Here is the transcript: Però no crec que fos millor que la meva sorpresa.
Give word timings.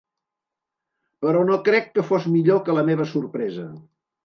Però 1.25 1.43
no 1.51 1.59
crec 1.67 1.93
que 1.99 2.07
fos 2.09 2.27
millor 2.39 2.65
que 2.65 2.79
la 2.81 2.87
meva 2.91 3.09
sorpresa. 3.15 3.71